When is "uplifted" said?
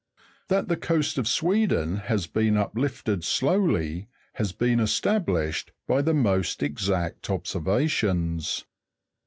2.57-3.23